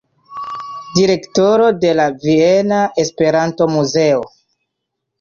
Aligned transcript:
Direktoro 0.99 1.69
de 1.85 1.93
la 2.01 2.07
viena 2.25 2.83
Esperanto-muzeo. 3.07 4.29